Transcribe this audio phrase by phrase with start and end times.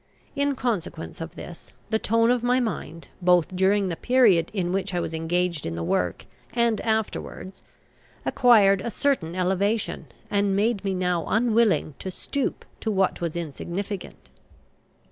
[0.35, 4.95] In consequence of this, the tone of my mind, both during the period in which
[4.95, 7.61] I was engaged in the work and afterwards,
[8.25, 14.31] acquired a certain elevation, and made me now unwilling to stoop to what was insignificant.